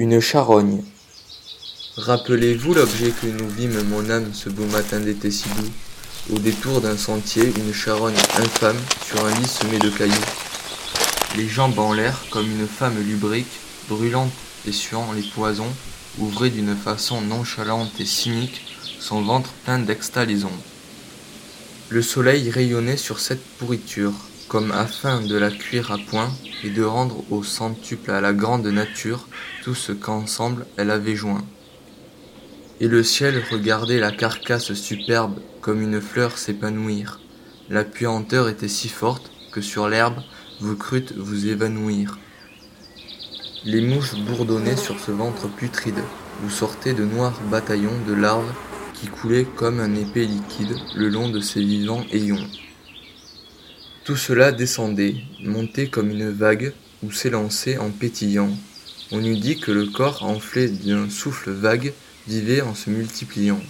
[0.00, 0.84] Une charogne.
[1.96, 6.80] Rappelez-vous l'objet que nous vîmes, mon âme, ce beau matin d'été si doux Au détour
[6.80, 10.14] d'un sentier, une charogne infâme, sur un lit semé de cailloux.
[11.36, 13.58] Les jambes en l'air, comme une femme lubrique,
[13.88, 14.30] brûlante
[14.68, 15.74] et suant les poisons,
[16.20, 18.66] ouvrait d'une façon nonchalante et cynique
[19.00, 20.48] son ventre plein d'extalaisons.
[21.88, 24.14] Le soleil rayonnait sur cette pourriture,
[24.48, 26.30] comme afin de la cuire à point
[26.64, 29.28] et de rendre au centuple à la grande nature
[29.62, 31.44] tout ce qu'ensemble elle avait joint.
[32.80, 37.20] Et le ciel regardait la carcasse superbe comme une fleur s'épanouir.
[37.68, 40.22] La puanteur était si forte que sur l'herbe
[40.60, 42.18] vous crûtes vous évanouir.
[43.64, 46.02] Les mouches bourdonnaient sur ce ventre putride,
[46.44, 48.52] où sortaient de noirs bataillons de larves
[48.94, 52.46] qui coulaient comme un épais liquide le long de ces vivants ayons.
[54.08, 56.72] Tout cela descendait, montait comme une vague,
[57.02, 58.48] ou s'élançait en pétillant.
[59.12, 61.92] On eût dit que le corps enflé d'un souffle vague
[62.26, 63.60] vivait en se multipliant.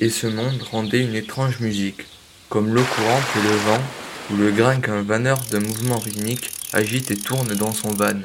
[0.00, 2.02] Et ce monde rendait une étrange musique,
[2.48, 3.82] comme l'eau courante et le vent,
[4.32, 8.22] ou le grain qu'un vanneur d'un mouvement rythmique agite et tourne dans son van.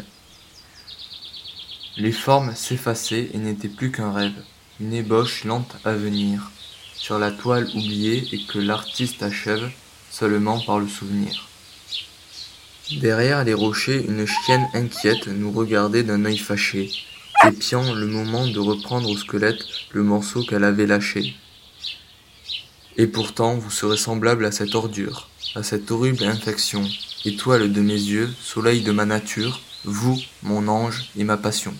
[1.95, 4.41] Les formes s'effaçaient et n'étaient plus qu'un rêve,
[4.79, 6.49] une ébauche lente à venir
[6.99, 9.71] sur la toile oubliée et que l'artiste achève
[10.11, 11.47] seulement par le souvenir.
[13.01, 16.91] Derrière les rochers, une chienne inquiète nous regardait d'un œil fâché,
[17.47, 21.35] épiant le moment de reprendre au squelette le morceau qu'elle avait lâché.
[22.97, 26.83] Et pourtant, vous serez semblable à cette ordure, à cette horrible infection,
[27.25, 31.73] étoile de mes yeux, soleil de ma nature, vous, mon ange et ma passion.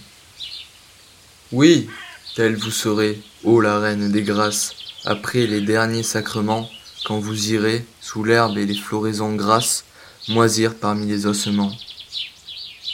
[1.52, 1.90] Oui,
[2.36, 6.70] telle vous serez, ô la reine des grâces, après les derniers sacrements,
[7.06, 9.86] quand vous irez, sous l'herbe et les floraisons grasses,
[10.28, 11.72] moisir parmi les ossements.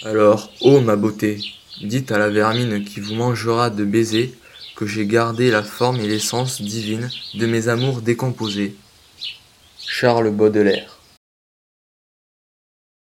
[0.03, 1.41] Alors, ô ma beauté,
[1.81, 4.33] dites à la vermine qui vous mangera de baisers
[4.75, 8.75] que j'ai gardé la forme et l'essence divine de mes amours décomposés.
[9.79, 10.94] Charles Baudelaire